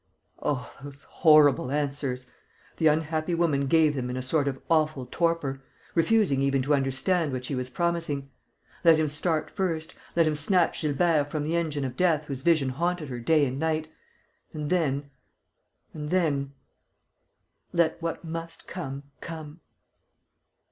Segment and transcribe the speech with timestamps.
[0.41, 2.25] Oh, those horrible answers!
[2.77, 5.61] The unhappy woman gave them in a sort of awful torpor,
[5.93, 8.31] refusing even to understand what she was promising.
[8.83, 12.69] Let him start first, let him snatch Gilbert from the engine of death whose vision
[12.69, 13.89] haunted her day and night....
[14.53, 15.11] And then...
[15.93, 16.53] and then...
[17.71, 19.59] let what must come come....